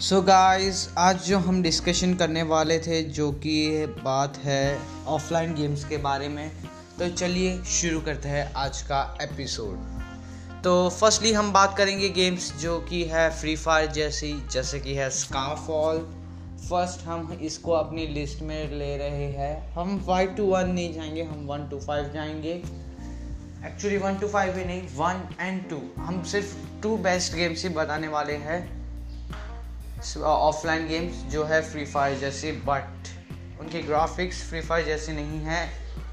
[0.00, 5.54] सो so guys आज जो हम डिस्कशन करने वाले थे, जो कि बात है ऑफलाइन
[5.54, 6.50] गेम्स के बारे में
[6.98, 12.78] तो चलिए शुरू करते हैं आज का एपिसोड तो फर्स्टली हम बात करेंगे गेम्स जो
[12.80, 15.98] कि है फ्री फायर जैसी, जैसे कि है स्काफॉल
[16.68, 21.22] फ़र्स्ट हम इसको अपनी लिस्ट में ले रहे हैं। हम फाइव टू वन नहीं जाएँगे,
[21.22, 22.62] हम वन टू फाइव जाएँगे।
[23.66, 27.68] एक्चुअली वन टू फाइव ही नहीं वन एंड टू हम सिर्फ़ टू बेस्ट गेम्स ही
[27.68, 28.77] बताने वाले हैं।
[29.98, 33.08] ऑफलाइन गेम्स जो है फ्री फायर जैसे बट
[33.60, 35.66] उनके ग्राफिक्स फ्री फायर जैसे नहीं है।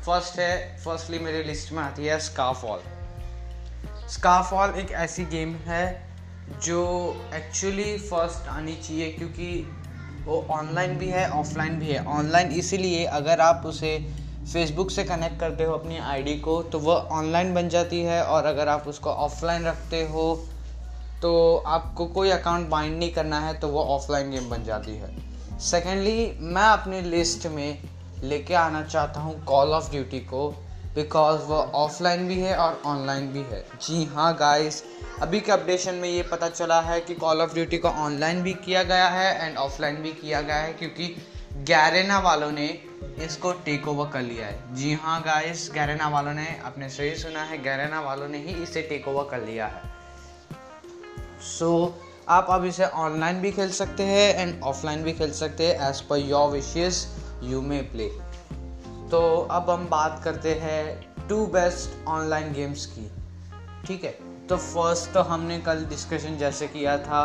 [0.05, 2.79] फ़र्स्ट है फर्स्टली मेरे लिस्ट में आती है स्काफॉल
[4.09, 5.85] स्काफॉल एक ऐसी गेम है
[6.63, 6.81] जो
[7.33, 9.67] एक्चुअली फ़र्स्ट आनी चाहिए क्योंकि
[10.25, 13.97] वो ऑनलाइन भी है ऑफलाइन भी है। ऑनलाइन इसीलिए अगर आप उसे
[14.53, 18.45] फेसबुक से कनेक्ट करते हो अपनी आईडी को तो वह ऑनलाइन बन जाती है और
[18.45, 20.47] अगर आप उसको ऑफलाइन रखते हो
[21.25, 25.09] तो आपको कोई अकाउंट बाइंड नहीं करना है तो वो ऑफलाइन गेम बन जाती है।
[25.59, 27.79] सेकेंडली मैं अपनी लिस्ट में
[28.23, 30.49] लेके आना चाहता हूँ कॉल ऑफ़ ड्यूटी को
[30.95, 34.83] बिकॉज़ वो ऑफलाइन भी है और ऑनलाइन भी है। जी हाँ गाइस
[35.21, 38.53] अभी के अपडेशन में ये पता चला है कि कॉल ऑफ़ ड्यूटी को ऑनलाइन भी
[38.65, 41.15] किया गया है एंड ऑफलाइन भी किया गया है, क्योंकि
[41.63, 42.67] गैरेना वालों ने
[43.25, 47.43] इसको टेक ओवर कर लिया है। जी हाँ गाइस गैरेना वालों ने, आपने सही सुना
[47.43, 49.93] है गैरेना वालों ने ही इसे टेक ओवर कर लिया है।
[51.45, 55.67] सो so, आप अब इसे ऑनलाइन भी खेल सकते हैं एंड ऑफलाइन भी खेल सकते
[55.67, 58.07] हैं as per your wishes you may play
[59.11, 63.11] तो अब हम बात करते हैं टू बेस्ट ऑनलाइन गेम्स की।
[63.87, 64.11] ठीक है?
[64.47, 67.21] तो फ़र्स्ट तो हमने कल डिस्कशन जैसे किया था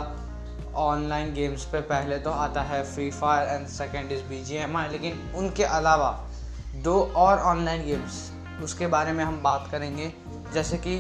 [0.75, 4.77] ऑनलाइन गेम्स पे पहले तो आता है Free Fire and second is B G M
[4.77, 6.29] I लेकिन उनके अलावा
[6.75, 8.31] दो और ऑनलाइन गेम्स
[8.63, 10.13] उसके बारे में हम बात करेंगे।
[10.55, 10.99] जैसे कि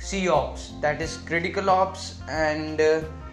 [0.00, 2.80] C ops that is critical ops and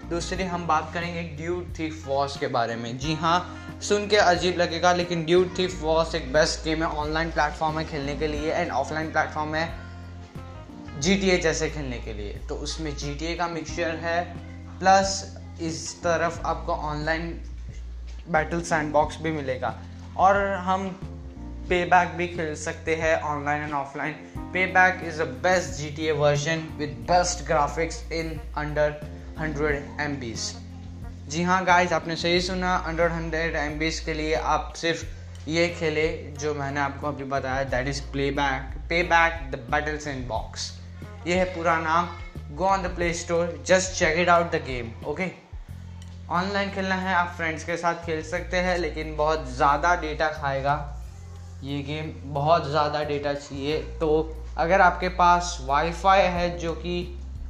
[0.09, 4.57] दूसरी हम बात करेंगे ड्यूट थीफ वॉस के बारे में। जी हाँ सुन के अजीब
[4.57, 8.53] लगेगा, लेकिन ड्यूट थीफ वॉस एक बेस्ट गेम है ऑनलाइन प्लेटफॉर्म है खेलने के लिए
[8.53, 13.25] एंड ऑफलाइन प्लेटफॉर्म है जी टी ए जैसे खेलने के लिए। तो उसमें जी टी
[13.25, 14.21] ए का मिक्सचर है
[14.79, 17.29] प्लस इस तरफ़ आपको ऑनलाइन
[18.29, 19.75] बैटल सैंड बॉक्स भी मिलेगा।
[20.17, 20.87] और हम
[21.69, 24.13] पे बैक भी खेल सकते हैं online and offline
[24.73, 28.99] Payback is a best G T A version with best graphics in under
[29.39, 30.51] hundred M बीस
[31.29, 35.05] जी हाँ गाइज़ आपने सही सुना अंडर हंड्रेड एम बीस के लिए आप सिर्फ़
[35.49, 36.07] ये खेले
[36.39, 39.97] जो मैंने आपको अभी बताया that is play back Payback the battle
[40.27, 40.71] sandbox
[41.27, 42.09] ये है पूरा नाम.
[42.55, 45.31] Go on the Play Store just check it out the game okay
[46.29, 50.75] online खेलना है, आप फ्रेंड्स के साथ खेल सकते हैं, लेकिन बहुत ज़्यादा डेटा खाएगा
[51.63, 54.07] ये गेम बहुत ज़्यादा डेटा चाहिए। तो
[54.57, 57.01] अगर आपके पास वाईफाई है जो कि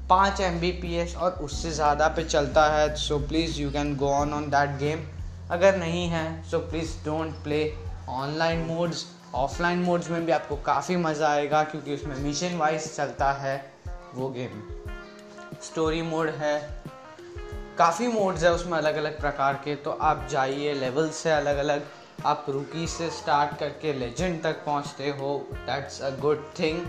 [0.10, 0.58] पाँच एम
[1.18, 5.00] और उससे ज़्यादा पे चलता है so please you can go on on that game
[5.50, 7.62] अगर नहीं है so please don't play
[8.10, 13.32] online modes offline modes में भी आपको काफ़ी मज़ा आएगा क्योंकि उसमें मिशन वाइज चलता
[13.32, 13.56] है
[14.16, 14.62] वो गेम
[15.64, 16.60] स्टोरी मोड है।
[17.78, 21.86] काफ़ी मोड्स है उसमें अलग अलग प्रकार के तो आप जाइए लेवल्स है अलग अलग
[22.26, 26.86] आप रुकी से स्टार्ट करके लेजेंड तक पहुँचते हो दैट्स अ गुड थिंग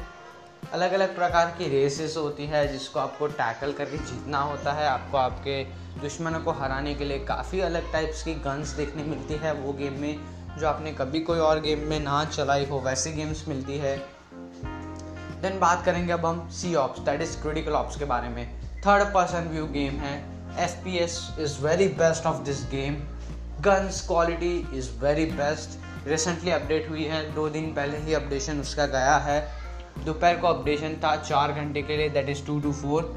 [0.73, 5.17] अलग अलग प्रकार की रेसेस होती है जिसको आपको टैकल करके जीतना होता है। आपको
[5.17, 5.63] आपके
[6.01, 10.01] दुश्मनों को हराने के लिए काफ़ी अलग टाइप्स की गन्स देखने मिलती है वो गेम
[10.01, 10.21] में,
[10.59, 13.97] जो आपने कभी कोई और गेम में ना चलाई हो, वैसी गेम्स मिलती है।
[15.43, 19.15] देन बात करेंगे अब हम C ops that is critical ops के बारे में। थर्ड
[19.15, 20.15] पर्सन व्यू गेम है।
[20.65, 22.95] F P S is very best of this game
[23.65, 28.87] guns quality is very best recently update हुई है, दो दिन पहले ही अपडेशन उसका
[28.89, 29.41] गया है।
[30.05, 33.15] दोपहर को अपडेशन था, चार घंटे के लिए that is two two four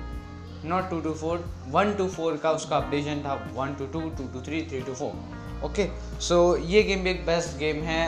[0.65, 4.27] not two two four one two four का उसका अपडेशन था one two two two
[4.33, 5.87] two three three two four okay
[6.21, 8.07] so ये गेम भी एक बेस्ट गेम है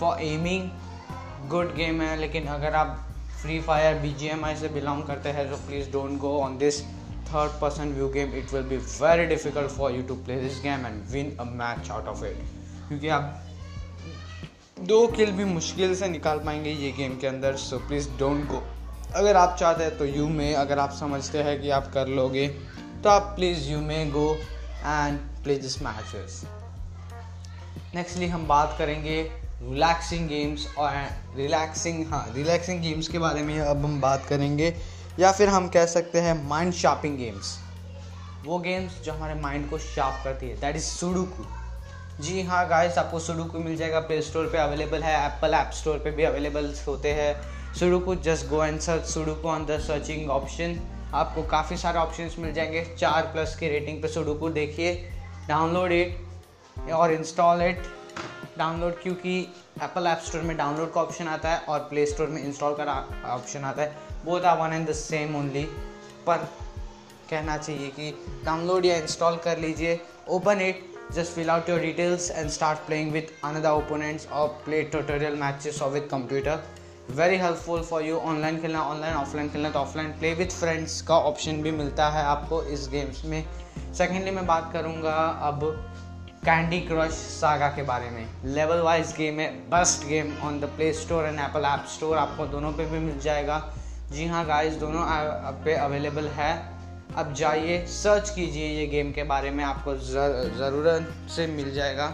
[0.00, 0.70] फॉर एमिंग
[1.50, 2.98] गुड गेम है, लेकिन अगर आप
[3.42, 6.56] Free Fire B G M I से बिलोंग करते हैं तो please don't go on
[6.58, 6.80] this
[7.34, 10.84] third person view game, it will be very difficult for you to play this game
[10.90, 12.36] and win a match out of it.
[12.88, 13.40] क्योंकि आप
[14.88, 18.62] दो किल भी मुश्किल से निकाल पाएँगे ये गेम के अंदर सो प्लीज़ डोंट गो
[19.16, 22.46] अगर आप चाहते हैं तो यू में अगर आप समझते हैं कि आप कर लोगे
[23.04, 26.42] तो आप please you may go and play this matches
[27.94, 29.22] nextly हम बात करेंगे
[29.62, 30.90] रिलैक्सिंग गेम्स और
[31.36, 34.70] रिलैक्सिंग हाँ रिलैक्सिंग गेम्स के बारे में अब हम बात करेंगे।
[35.18, 37.58] या फिर हम कह सकते हैं माइंड शार्पिंग गेम्स
[38.44, 41.44] वो गेम्स जो हमारे माइंड को शार्प करती है। दैट इज़ सुडुकू
[42.22, 45.98] जी हाँ गाइस आपको सुडुकू मिल जाएगा। प्ले स्टोर पे अवेलेबल है। एप्पल ऐप स्टोर
[45.98, 50.78] पे भी अवेलेबल होते हैं। Sudoku just go and search sudoku on the searching option
[51.14, 54.94] आपको काफ़ी सारे ऑप्शन मिल जाएँगे। चार प्लस की रेटिंग पे सुडोकू देखिए।
[55.48, 57.82] डाउनलोड इट और इंस्टॉल इट
[58.58, 59.38] डाउनलोड, क्योंकि
[59.82, 62.84] एप्पल ऐप स्टोर में डाउनलोड का ऑप्शन आता है और प्ले स्टोर में इंस्टॉल का
[63.34, 65.64] ऑप्शन आता है। Both are one and the same only
[66.26, 66.48] पर
[67.30, 68.10] कहना चाहिए कि
[68.44, 73.10] डाउनलोड या इंस्टॉल कर लीजिए। Open it just fill out your details and start playing
[73.14, 76.54] with another opponents or play tutorial matches or with computer.
[77.10, 81.18] Very helpful for you online खेलना online offline खेलना तो ऑफलाइन प्ले विथ फ्रेंड्स का
[81.30, 83.44] option भी मिलता है आपको इस games में।
[83.94, 85.16] सेकेंडली मैं बात करूँगा
[85.48, 85.60] अब
[86.44, 90.92] कैंडी क्रश सागा के बारे में। लेवल वाइज गेम है best game on the Play
[90.92, 93.58] Store and Apple App Store आपको दोनों पे भी मिल जाएगा।
[94.12, 95.04] जी हाँ गाइस दोनों
[95.64, 96.52] पे अवेलेबल है।
[97.16, 102.12] अब जाइए सर्च कीजिए ये गेम के बारे में। आपको ज़रूरत से मिल जाएगा।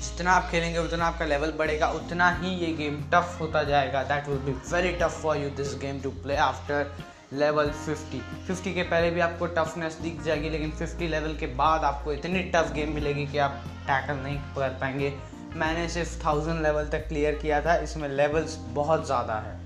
[0.00, 4.28] जितना आप खेलेंगे, उतना आपका लेवल बढ़ेगा। उतना ही ये गेम टफ होता जाएगा। That
[4.28, 6.92] will be very tough for you this game to play after
[7.32, 11.84] level 50 50 के पहले भी आपको टफनेस दिख जाएगी, लेकिन 50 लेवल के बाद
[11.84, 15.12] आपको इतनी टफ गेम मिलेगी कि आप टैकल नहीं कर पाएँगे।
[15.56, 19.58] मैंने सिर्फ़ थाउज़ेंड लेवल तक क्लियर किया था, इसमें लेवल्स बहुत ज़्यादा है।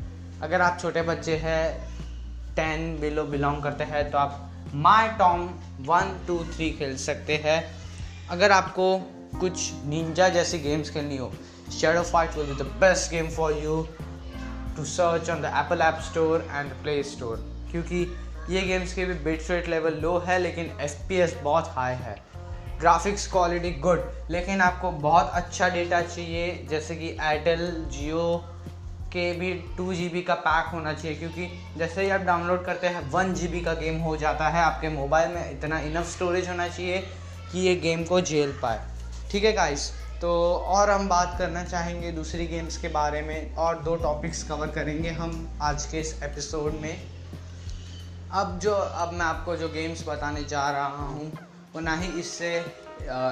[0.43, 1.63] अगर आप छोटे बच्चे हैं
[2.57, 5.49] टेन बिलो बिलोंग करते हैं तो आप My Tom
[5.87, 7.63] one two three खेल सकते हैं।
[8.31, 8.97] अगर आपको
[9.41, 11.33] कुछ निंजा जैसी गेम्स खेलनी हो
[11.73, 13.83] shadow fight will be the best game for you
[14.77, 18.01] to search on the Apple App Store and Play Store क्योंकि
[18.51, 22.17] ये गेम्स के भी बिट रेट लेवल लो है, लेकिन एफ़ बहुत हाई है।
[22.81, 28.37] ग्राफिक्स क्वालिटी गुड लेकिन आपको बहुत अच्छा डेटा चाहिए, जैसे कि एयरटेल जियो
[29.13, 31.49] के भी टू जीबी का पैक होना चाहिए, क्योंकि
[31.79, 35.29] जैसे ही आप डाउनलोड करते हैं वन जीबी का गेम हो जाता है, आपके मोबाइल
[35.29, 36.99] में इतना इनफ स्टोरेज होना चाहिए
[37.53, 38.81] कि ये गेम को झेल पाए।
[39.31, 39.91] ठीक है गाइस
[40.21, 44.67] तो और हम बात करना चाहेंगे दूसरी गेम्स के बारे में, और दो टॉपिक्स कवर
[44.67, 47.14] करेंगे हम आज के इस एपिसोड में।
[48.35, 51.31] अब जो, अब मैं आपको जो गेम्स बताने जा रहा हूँ,
[51.75, 52.51] वो ना ही इससे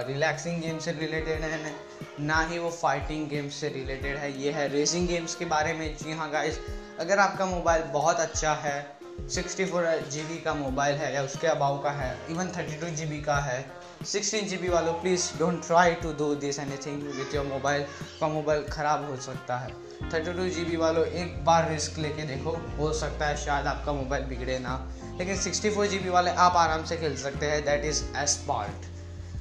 [0.07, 1.75] रिलैक्सिंग गेम से रिलेटेड है,
[2.21, 5.97] ना ही वो फाइटिंग गेम्स से रिलेटेड है। ये है रेसिंग गेम्स के बारे में।
[5.97, 6.59] जी हाँ गाइस
[7.01, 8.81] अगर आपका मोबाइल बहुत अच्छा है
[9.29, 12.87] सिक्सटी फोर जी बी का मोबाइल है या उसके अबाव का है even thirty two
[12.97, 13.65] G B का है
[14.07, 17.83] सिक्सटीन जी बी वालों please don't try to do this anything with your mobile
[18.21, 19.71] का मोबाइल ख़राब हो सकता है।
[20.11, 23.93] थर्टी टू जी बी वालों एक बार रिस्क लेके देखो, हो सकता है शायद आपका
[23.93, 24.75] मोबाइल बिगड़े ना।
[25.19, 28.91] लेकिन सिक्सटी फोर जी बी वाले आप आराम से खेल सकते हैं दैट इज़ एसपार्ट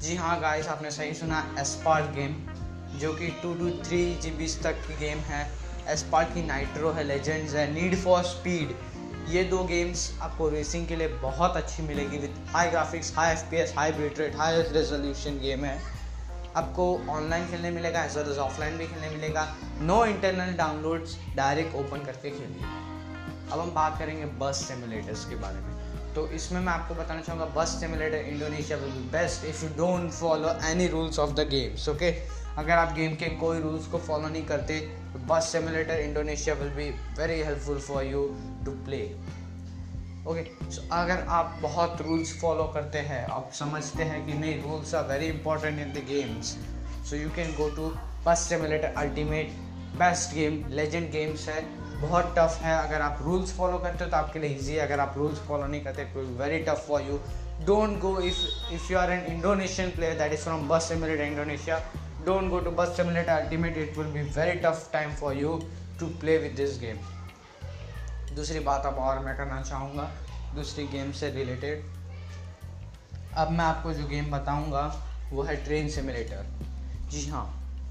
[0.02, 2.34] जी हाँ गाइस आपने सही सुना एसपार्ट गेम
[2.98, 5.46] जो कि two two three G B तक की गेम है।
[5.88, 8.74] एसपार्ट की नाइट्रो है लेजेंड्स है नीड फॉर स्पीड
[9.28, 13.44] ये दो गेम्स आपको रेसिंग के लिए बहुत अच्छी मिलेगी with high graphics high F
[13.50, 15.78] P S high rate high resolution game है।
[16.56, 19.46] आपको ऑनलाइन खेलने मिलेगा एज वेल एज ऑफलाइन भी खेलने मिलेगा।
[19.80, 22.64] No internal downloads direct open करके खेलिए।
[23.52, 27.44] अब हम बात करेंगे बस सिमुलेटर्स के बारे में। तो इसमें मैं आपको बताना चाहूँगा
[27.54, 31.88] bus simulator Indonesia will be best if you don't follow any rules of the games
[31.88, 32.10] okay
[32.58, 34.78] अगर आप गेम के कोई रूल्स को फॉलो नहीं करते
[35.12, 36.88] तो bus simulator Indonesia will be
[37.18, 38.26] very helpful for you
[38.64, 38.98] to play
[40.28, 44.94] okay so अगर आप बहुत रूल्स फॉलो करते हैं, आप समझते हैं कि नहीं rules
[44.94, 46.56] are very important in the games
[47.10, 47.88] so you can go to
[48.26, 49.50] bus simulator ultimate
[49.98, 51.60] best game legend games है,
[52.00, 52.76] बहुत टफ है.
[52.78, 54.86] अगर आप रूल्स फॉलो करते हो तो आपके लिए ईजी है.
[54.86, 57.18] अगर आप रूल्स फॉलो नहीं करते तो very tough for you
[57.66, 61.78] don't go if if you are an Indonesian player that is from bus simulator Indonesia
[62.26, 65.60] don't go to bus simulator ultimate it will be very tough time for you
[66.00, 66.96] to play with this game
[68.36, 70.10] दूसरी बात अब और मैं करना चाहूँगा,
[70.54, 71.84] दूसरी game से related
[73.36, 74.84] अब मैं आपको जो गेम बताऊँगा,
[75.32, 76.46] वो है ट्रेन सिमुलेटर
[77.10, 77.44] जी हाँ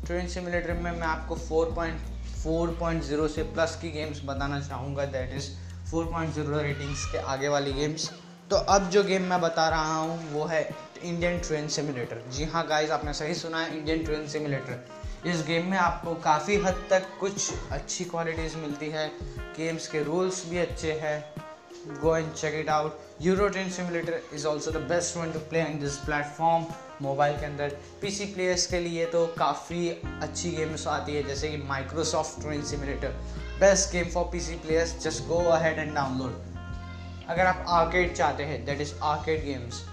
[0.06, 2.00] ट्रेन सिमुलेटर में मैं आपको फोर पॉइंट
[2.44, 5.50] 4.0 से प्लस की गेम्स बताना चाहूँगा दैट इज़
[5.92, 8.10] 4.0 रेटिंग्स के आगे वाली गेम्स
[8.50, 10.64] तो अब जो गेम मैं बता रहा हूँ, वो है
[11.04, 15.66] इंडियन ट्रेन सिमुलेटर जी हाँ गाइज़ आपने सही सुना है इंडियन ट्रेन सिमुलेटर इस गेम
[15.70, 19.08] में आपको काफ़ी हद तक कुछ अच्छी क्वालिटीज़ मिलती है।
[19.58, 21.34] गेम्स के रूल्स भी अच्छे हैं।
[22.02, 25.66] Go and check it out euro train simulator is also the best one to play
[25.66, 26.64] on this platform
[27.02, 31.58] mobile के अंदर। पीसी प्लेयर्स के लिए तो काफ़ी अच्छी गेम्स आती है, जैसे कि
[31.58, 33.10] Microsoft train simulator
[33.60, 38.64] best game for PC players just go ahead and download अगर आप आर्केड चाहते हैं
[38.66, 39.84] दैट इज़ आर्केड गेम्स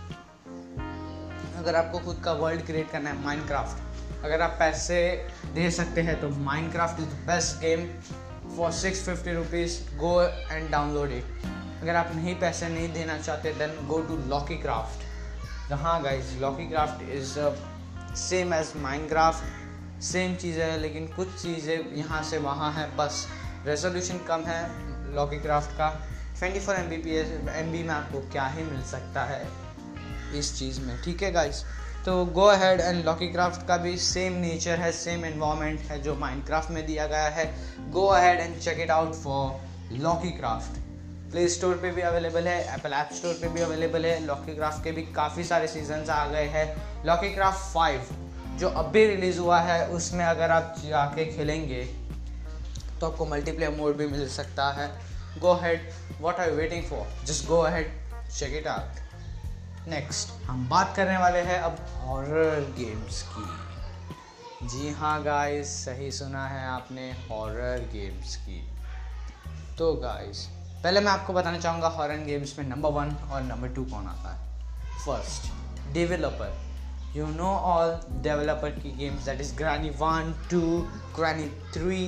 [1.58, 3.86] अगर आपको खुद का वर्ल्ड क्रिएट करना है माइनक्राफ्ट
[4.24, 5.00] अगर आप पैसे
[5.54, 7.86] दे सकते हैं तो Minecraft is the best game
[8.56, 11.46] for six fifty rupees go and download it
[11.82, 16.36] अगर आप नहीं पैसे नहीं देना चाहते then go to Lockie craft हाँ guys
[16.68, 17.38] Lokicraft is
[18.18, 18.72] same as
[19.08, 22.86] Minecraft same चीज़ है, लेकिन कुछ चीज़ें यहाँ से वहाँ हैं.
[22.96, 23.26] बस
[23.66, 25.88] रेजोल्यूशन कम है लॉकी क्राफ्ट का.
[26.38, 29.40] Twenty four M B P S M B में आपको क्या ही मिल सकता है
[30.38, 30.96] इस चीज़ में.
[31.04, 31.64] ठीक है गाइस
[32.08, 36.14] तो go ahead and Lockie craft का भी सेम नेचर है सेम इन्वायरमेंट है जो
[36.16, 37.44] माइनक्राफ्ट में दिया गया है।
[37.92, 39.96] Go ahead and check it out for
[40.30, 40.78] Lokicraft
[41.30, 44.82] play store पे भी अवेलेबल है एप्पल ऐप स्टोर पे भी अवेलेबल है। लॉकी क्राफ्ट
[44.84, 48.06] के भी काफ़ी सारे सीज़न आ गए हैं। लॉकी क्राफ्ट फाइव
[48.58, 51.82] जो अब भी रिलीज़ हुआ है, उसमें अगर आप जाके खेलेंगे
[53.00, 54.88] तो आपको मल्टीप्लेयर मोड भी मिल सकता है।
[55.40, 57.92] Go ahead what are you waiting for just go ahead
[58.30, 59.06] check it out
[59.88, 66.46] next हम बात करने वाले हैं अब हॉरर गेम्स की। जी हाँ गाइस सही सुना
[66.48, 68.60] है आपने हॉरर गेम्स की।
[69.78, 70.44] तो गाइस
[70.82, 74.34] पहले मैं आपको बताना चाहूँगा हॉरर गेम्स में नंबर वन और नंबर टू कौन आता
[74.34, 74.40] है।
[75.06, 75.50] First
[75.94, 76.52] developer
[77.16, 80.60] you know all developer की games that is Granny one two
[81.16, 82.06] Granny three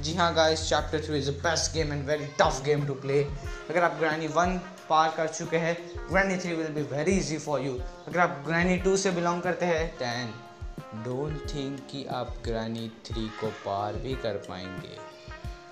[0.00, 3.22] जी हाँ guys chapter three is the best game and very tough game to play
[3.24, 4.60] अगर आप Granny one
[4.92, 5.76] पार कर चुके हैं।
[6.10, 7.74] Granny three will be very easy for you
[8.08, 10.32] अगर आप granny to से बिलोंग करते हैं दैन
[11.04, 14.98] डोंट थिंक कि आप ग्रैनी थ्री को पार भी कर पाएँगे।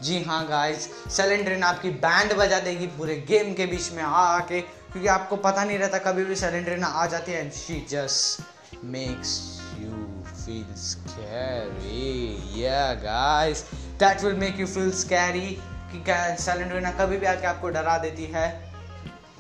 [0.03, 4.61] जी हाँ गाइस सेलेंड्रिन आपकी बैंड बजा देगी पूरे गेम के बीच में आ आके,
[4.61, 9.35] क्योंकि आपको पता नहीं रहता कभी भी सेलेंड्रिन आ जाती है and she just makes
[9.81, 9.91] you
[10.27, 13.65] feel scary या guys
[14.01, 15.47] that will make you feel scary
[15.93, 16.03] कि
[16.43, 18.49] सेलेंड्रिना कभी भी आके आपको डरा देती है।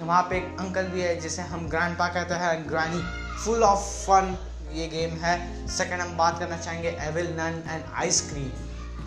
[0.01, 3.03] वहाँ पे एक अंकल भी है, जिसे हम ग्रैंड पा कहते हैं ग्रानी
[3.45, 4.37] फुल ऑफ़ फन
[4.73, 8.51] ये गेम है। सेकंड हम बात करना चाहेंगे evil nun and ice scream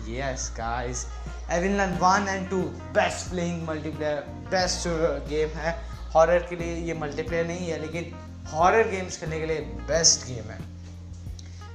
[0.08, 1.06] yes guys
[1.52, 2.62] evil nun one and two
[2.96, 4.20] best playing multiplayer
[4.50, 4.88] best
[5.28, 5.72] game है।
[6.14, 8.12] हॉरर के लिए ये मल्टीप्लेयर नहीं है, लेकिन
[8.52, 10.58] हॉरर गेम्स खेलने के लिए बेस्ट गेम है।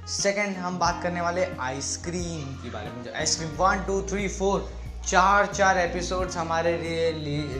[0.08, 4.70] सेकंड हम बात करने वाले आइसक्रीम के बारे में। जो ice scream one two three four
[5.06, 7.10] चार चार एपिसोड्स हमारे लिए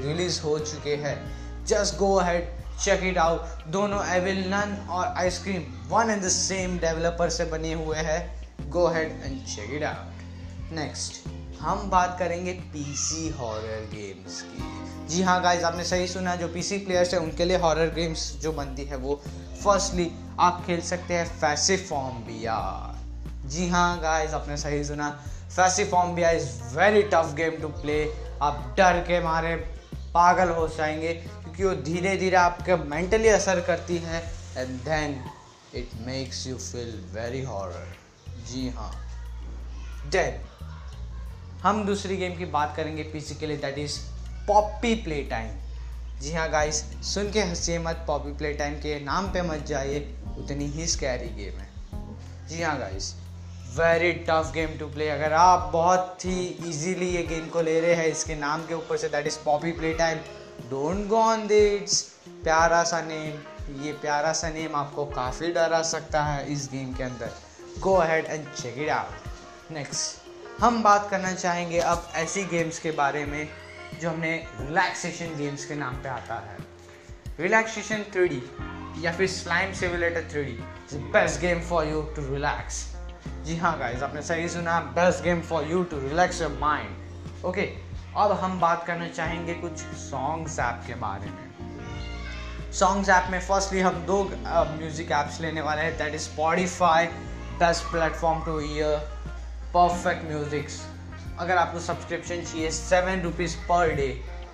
[0.07, 1.19] रिलीज़ हो चुके हैं।
[1.67, 2.49] Just go ahead
[2.85, 7.73] check it out दोनों एविल नन और ice scream one and the same developer से बने
[7.73, 11.29] हुए हैं। Go ahead and check it out next
[11.61, 16.79] हम बात करेंगे पीसी हॉरर गेम्स की। जी हाँ गाइज़ आपने सही सुना, जो पीसी
[16.79, 19.21] प्लेयर्स है, उनके लिए हॉरर गेम्स जो बनती है वो
[19.65, 25.11] फर्स्टली आप खेल सकते हैं फैसे फॉर्म आर जी हाँ गाइज़ आपने सही सुना।
[26.15, 28.03] Phasmophobia is very tough game to play
[28.43, 29.55] आप डर के मारे
[30.15, 31.13] पागल हो जाएँगे।
[31.61, 34.21] क्योंकि वो धीरे धीरे आपके मेंटली असर करती है
[34.57, 35.15] and then
[35.77, 37.93] it makes you feel very horror
[38.51, 38.93] जी हाँ।
[40.13, 40.41] देन
[41.63, 43.99] हम दूसरी गेम की बात करेंगे पीसी के लिए that is
[44.47, 45.51] Poppy Play Time
[46.23, 50.01] जी हाँ गाइस सुन के हँसी मत पॉपी प्ले टाइम के नाम पे मत जाइए,
[50.39, 51.69] उतनी ही स्कैरी गेम है।
[52.49, 53.15] जी हाँ guys
[53.79, 57.95] very tough game to play अगर आप बहुत ही इजीली ये गेम को ले रहे
[57.95, 60.19] हैं, इसके नाम के ऊपर से that is Poppy Playtime
[60.69, 62.01] don't go on its
[62.45, 67.03] प्यारा सा नेम ये प्यारा सा नेम आपको काफ़ी डरा सकता है इस गेम के
[67.03, 67.31] अंदर.
[67.81, 72.91] Go ahead and check it out next हम बात करना चाहेंगे अब ऐसी गेम्स के
[72.93, 73.49] बारे में
[74.01, 76.57] जो हमने रिलैक्सेशन गेम्स के नाम पे आता है.
[77.41, 78.43] रिलैक्सेशन थ्री
[79.05, 80.59] या फिर slime simulator three
[81.13, 82.85] best game for you to relax
[83.45, 84.81] जी हाँ गाइज़ आपने सही सुना.
[84.97, 87.63] Best game for you to relax your mind okay
[88.17, 93.81] अब हम बात करना चाहेंगे कुछ सॉन्ग्स ऐप के बारे में। सॉन्ग्स ऐप में फर्स्टली
[93.81, 97.07] हम दो म्यूज़िक ऐप्स लेने वाले हैं that is Spotify
[97.61, 98.97] best platform to hear
[99.75, 100.81] perfect musics
[101.39, 104.09] अगर आपको सब्सक्रिप्शन चाहिए सेवन रुपीज़ पर डे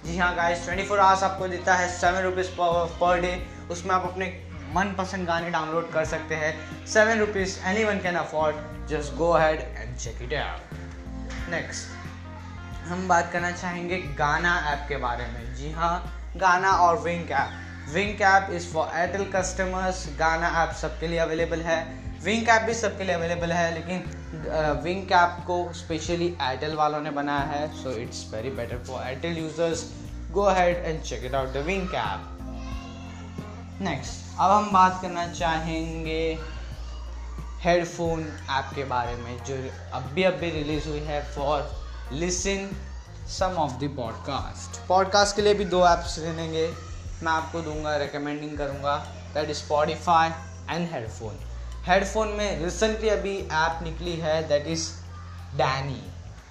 [0.04, 3.34] जी हाँ गाइस ट्वेंटी फोर आवर्स आपको देता है सेवन रुपीज़ पर डे
[3.70, 4.32] उसमें आप अपने
[4.74, 9.96] मनपसंद गाने डाउनलोड कर सकते हैं। Seven rupees anyone can afford just go ahead and
[9.96, 12.05] check it out next
[12.86, 15.94] हम बात करना चाहेंगे गाना ऐप के बारे में। जी हाँ
[16.36, 21.60] गाना और Wynk app Wynk app is for Airtel customers Gaana app सबके लिए अवेलेबल
[21.62, 21.78] है।
[22.24, 24.02] विंक ऐप भी सबके लिए अवेलेबल है, लेकिन
[24.84, 29.38] विंक ऐप को स्पेशली एयरटेल वालों ने बनाया है so it's very better for Airtel
[29.38, 29.84] users
[30.32, 32.20] go ahead and check it out the Wynk app
[33.80, 36.20] next अब हम बात करना चाहेंगे
[37.60, 39.54] हेडफोन ऐप के बारे में, जो
[39.94, 41.74] अभी अभी रिलीज़ हुई है for
[42.12, 42.68] listen
[43.28, 46.66] some of the podcast podcast के लिए भी दो ऐप्स लेंगे
[47.22, 48.96] मैं आपको दूँगा रिकमेंडिंग करूँगा।
[49.34, 50.28] That is Spotify
[50.70, 51.38] and headphone
[51.86, 54.88] headphone में रिसेंटली अभी ऐप निकली है दैट इज़
[55.56, 56.00] डैनी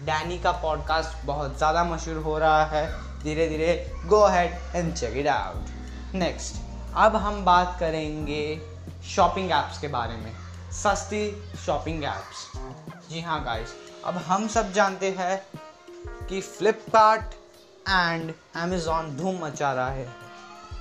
[0.05, 2.85] डैनी का पॉडकास्ट बहुत ज़्यादा मशहूर हो रहा है।
[3.23, 6.61] धीरे धीरे go ahead and check it out next
[6.95, 8.61] अब हम बात करेंगे
[9.15, 10.31] शॉपिंग ऐप्स के बारे में।
[10.73, 11.25] सस्ती
[11.65, 12.51] शॉपिंग ऐप्स
[13.09, 15.59] जी हाँ गाइस अब हम सब जानते हैं
[16.27, 17.21] कि फ्लिपकार्ट
[17.89, 20.09] एंड अमेज़ॉन धूम मचा रहा है।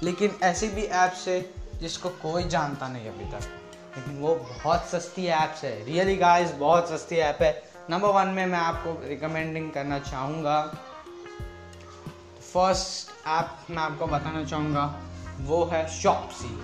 [0.03, 1.51] लेकिन ऐसी भी ऐप्स है
[1.81, 3.61] जिसको कोई जानता नहीं अभी तक।
[3.97, 8.47] लेकिन वो बहुत सस्ती ऐप्स है। रियली गाइस बहुत सस्ती ऐप है। नंबर वन में
[8.47, 10.63] मैं आपको रिकमेंडिंग करना चाहूँगा।
[12.55, 15.01] फ़र्स्ट ऐप मैं आपको बताना चाहूँगा,
[15.41, 16.63] वो है शॉपसी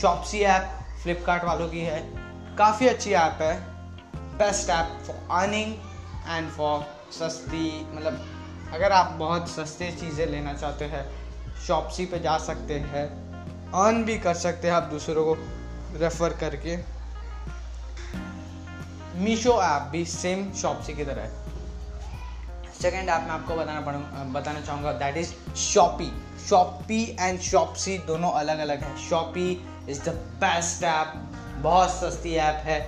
[0.00, 2.00] शॉपसी ऐप फ्लिपकार्ट वालों की है।
[2.56, 3.78] काफ़ी अच्छी ऐप है।
[4.38, 5.87] Best app for earning
[6.28, 8.26] and for सस्ती मतलब
[8.74, 11.04] अगर आप बहुत सस्ते चीज़ें लेना चाहते हैं
[11.66, 13.06] शॉपसी पे जा सकते हैं
[13.74, 15.34] अर्न भी कर सकते हैं आप दूसरों को
[15.98, 16.76] रेफ़र करके।
[19.16, 21.46] मीशो ऐप भी सेम शॉपसी की तरह है।
[22.72, 26.10] सेकेंड ऐप मैं आपको बताना पड़ूँ बताना चाहूँगा that is Shopee
[26.48, 29.50] Shopee and Shopsy दोनों अलग अलग है। Shopee
[29.88, 31.12] is the best app
[31.62, 32.78] बहुत सस्ती ऐप है।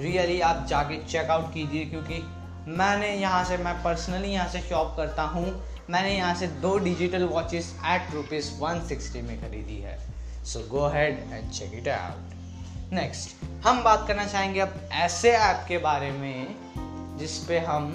[0.00, 2.22] रियली really, आप जाके चेकआउट कीजिए क्योंकि
[2.68, 5.46] मैंने यहाँ से, मैं पर्सनली यहाँ से शॉप करता हूँ।
[5.90, 9.98] मैंने यहाँ से दो digital watches at rupees one sixty में खरीदी है।
[10.44, 15.64] So go ahead and check it out next हम बात करना चाहेंगे अब ऐसे ऐप
[15.68, 17.90] के बारे में, जिस पे हम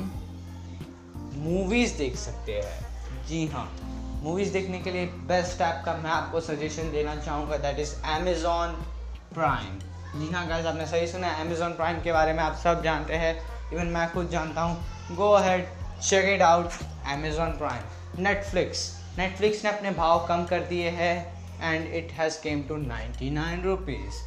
[1.38, 3.70] मूवीज़ देख सकते हैं। जी हाँ
[4.24, 8.72] मूवीज़ देखने के लिए बेस्ट ऐप का मैं आपको सजेशन देना चाहूँगा दैट इज़ अमेज़ॉन
[9.34, 9.80] प्राइम
[10.20, 13.14] जी हाँ गाइस आपने सही सुना है अमेज़ॉन प्राइम के बारे में आप सब जानते
[13.14, 13.36] हैं।
[13.74, 15.68] इवन मैं खुद जानता हूँ। Go ahead
[16.02, 16.72] check it out
[17.14, 21.16] Amazon Prime Netflix Netflix ने अपने भाव कम कर दिए हैं
[21.64, 24.24] and it has come to ninety nine rupees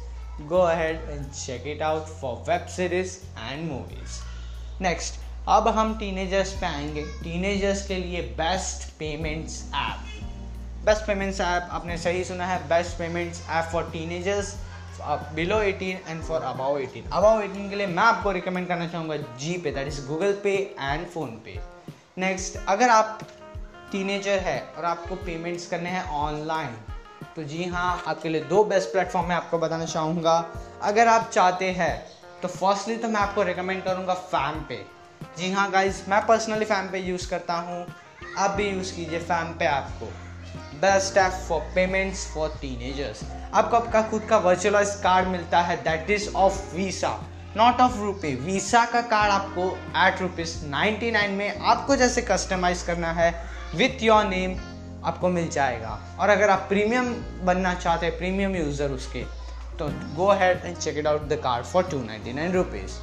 [0.49, 4.19] go ahead and check it out for web series and movies
[4.83, 11.69] next अब हम टीनेजर्स पे आएँगे। टीनेजर्स के लिए best payments app best payments app
[11.71, 14.53] आपने सही सुना है best payments app for teenagers
[15.01, 19.17] below 18 and for above 18 above 18 के लिए मैं आपको रिकमेंड करना चाहूँगा
[19.17, 21.07] G pay that is Google Pay and
[21.45, 21.59] PhonePe
[22.17, 23.19] next अगर आप
[23.91, 26.75] टीनेजर है और आपको पेमेंट्स करने हैं ऑनलाइन
[27.35, 30.37] तो जी हाँ आपके लिए दो बेस्ट प्लेटफॉर्म मैं आपको बताना चाहूँगा।
[30.81, 31.93] अगर आप चाहते हैं
[32.41, 34.85] तो फर्स्टली तो मैं आपको रिकमेंड करूँगा फैम पे
[35.37, 37.85] जी हाँ गाइज़ मैं पर्सनली फैम पे यूज़ करता हूँ।
[38.37, 40.11] आप भी यूज़ कीजिए फैम पे आपको
[40.81, 46.09] best app for payments for teenagers आपको आपका खुद का वर्चुअलाइज कार्ड मिलता है that
[46.11, 47.19] is of Visa
[47.57, 49.65] not of रुपये वीसा का कार्ड आपको
[50.05, 53.31] एट रुपीज़ नाइन्टी नाइन में आपको जैसे कस्टमाइज करना है
[53.75, 54.57] विथ योर नेम
[55.05, 57.13] आपको मिल जाएगा। और अगर आप प्रीमियम
[57.45, 59.23] बनना चाहते हैं प्रीमियम यूज़र उसके
[59.79, 62.97] तो go ahead and check it out the card for two ninety nine rupees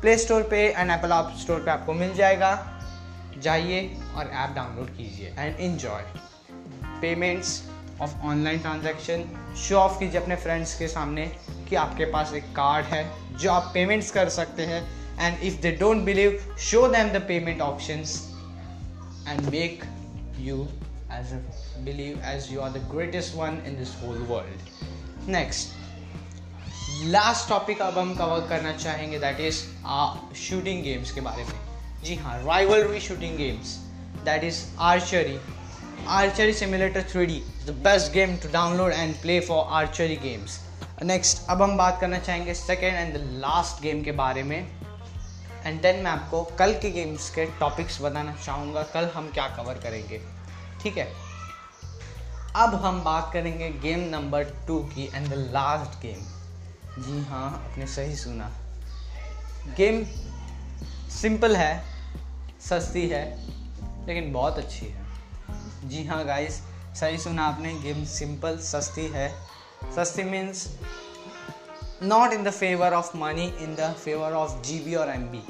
[0.00, 2.52] play store पे एंड एप्पल ऐप स्टोर पे आपको मिल जाएगा।
[3.42, 3.80] जाइए
[4.16, 6.04] और ऐप डाउनलोड कीजिए and enjoy
[7.00, 7.62] payments
[8.02, 9.24] of online transaction
[9.58, 11.26] show off कीजिए अपने फ्रेंड्स के सामने
[11.68, 13.04] कि आपके पास एक कार्ड है,
[13.38, 14.82] जो आप पेमेंट्स कर सकते हैं
[15.20, 18.20] and if they don't believe show them the payment options
[19.28, 19.84] and make
[20.38, 20.62] you
[21.12, 21.32] as
[21.84, 25.74] believe as you are the greatest one in this whole world next
[27.04, 29.62] last topic अब हम कवर करना चाहेंगे दैट इज़
[30.40, 31.58] शूटिंग गेम्स के बारे में।
[32.04, 33.76] जी हाँ rivalry shooting games
[34.24, 35.38] that is archery
[36.08, 40.58] simulator three D the best game to download and play for archery games
[41.02, 44.58] next अब हम बात करना चाहेंगे second and the last game के बारे में।
[45.64, 49.74] एंड देन मैं आपको कल के गेम्स के टॉपिक्स बताना चाहूँगा, कल हम क्या कवर
[49.74, 50.20] करेंगे।
[50.82, 51.06] ठीक है?
[52.56, 57.86] अब हम बात करेंगे गेम नंबर टू की एंड द लास्ट गेम जी हाँ आपने
[57.86, 58.50] सही सुना।
[59.76, 60.04] गेम
[61.12, 61.82] सिंपल है,
[62.60, 63.24] सस्ती है,
[64.06, 65.05] लेकिन बहुत अच्छी है।
[65.86, 66.60] जी हाँ गाइस
[67.00, 69.28] सही सुना आपने गेम सिंपल सस्ती है.
[69.96, 70.66] सस्ती means
[72.02, 75.42] not in the favour of money in the favour of G B और एम बी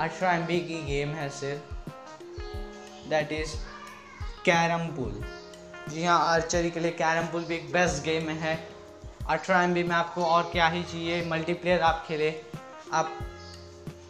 [0.00, 1.62] अठारह एम बी की गेम है सिर्फ़.
[3.10, 3.54] दैट इज़
[4.44, 5.22] कैरम पुल
[5.88, 8.56] जी हाँ आर्चरी के लिए कैरम पुल भी एक बेस्ट गेम है.
[9.26, 12.30] अठारह एम बी में आपको और क्या ही चाहिए मल्टीप्लेयर आप खेले
[12.92, 13.18] आप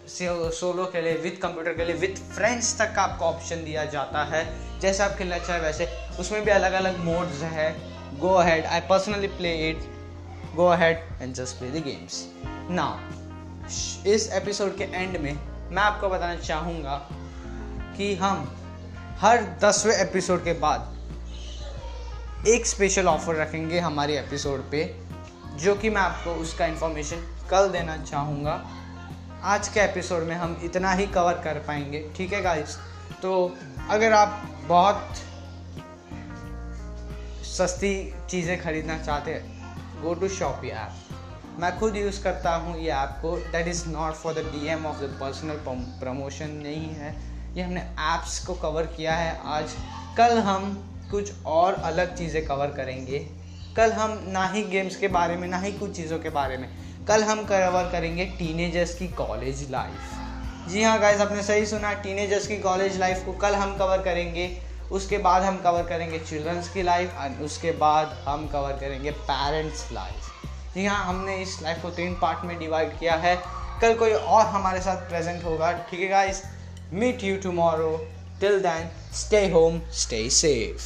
[0.09, 4.45] सोलो खेले विथ कंप्यूटर के लिए विथ फ्रेंड्स तक का आपको ऑप्शन दिया जाता है।
[4.81, 5.87] जैसे आप खेलना चाहें वैसे।
[6.21, 7.71] उसमें भी अलग अलग मोड्स है।
[8.19, 9.85] Go ahead I personally play it
[10.55, 12.25] go ahead and just play the games
[12.71, 15.33] now इस एपिसोड के एंड में
[15.71, 16.97] मैं आपको बताना चाहूँगा
[17.97, 18.57] कि हम
[19.21, 24.85] हर दसवें एपिसोड के बाद एक स्पेशल ऑफ़र रखेंगे हमारे एपिसोड पे,
[25.57, 27.17] जो कि मैं आपको उसका इन्फॉर्मेशन
[27.51, 28.78] कल देना चाहूँगा।
[29.39, 32.77] आज के एपिसोड में हम इतना ही कवर कर पाएँगे, ठीक है गाइस
[33.23, 33.33] तो
[33.91, 35.17] अगर आप बहुत
[37.47, 37.93] सस्ती
[38.31, 42.91] चीज़ें खरीदना चाहते हैं गो टू शॉप ये ऐप मैं खुद यूज़ करता हूँ ये
[42.93, 43.37] ऐप को.
[43.53, 45.63] That is not for the D M of the personal
[46.01, 47.15] promotion नहीं है.
[47.57, 49.77] ये हमने ऐप्स को कवर किया है आज.
[50.19, 50.75] कल हम
[51.11, 53.19] कुछ और अलग चीज़ें कवर करेंगे.
[53.77, 56.69] कल हम ना ही गेम्स के बारे में, ना ही कुछ चीज़ों के बारे में.
[57.09, 62.47] कल हम कवर करेंगे टीनेजर्स की कॉलेज लाइफ जी हाँ गाइज़ आपने सही सुना टीनेजर्स
[62.47, 64.51] की कॉलेज लाइफ को कल हम कवर करेंगे,
[64.93, 69.87] उसके बाद हम कवर करेंगे चिल्ड्रंस की लाइफ एंड उसके बाद हम कवर करेंगे पेरेंट्स
[69.93, 73.37] लाइफ जी हाँ हमने इस लाइफ को तीन पार्ट में डिवाइड किया है।
[73.81, 76.43] कल कोई और हमारे साथ प्रेजेंट होगा, ठीक है guys
[76.93, 77.97] meet you tomorrow
[78.41, 80.83] till then stay home stay safe